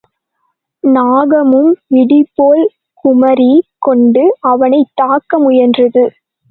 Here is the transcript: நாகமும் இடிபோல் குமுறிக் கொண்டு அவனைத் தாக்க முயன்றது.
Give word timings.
நாகமும் 0.83 1.69
இடிபோல் 1.95 2.65
குமுறிக் 3.03 3.69
கொண்டு 3.79 4.25
அவனைத் 4.47 4.93
தாக்க 4.95 5.39
முயன்றது. 5.39 6.05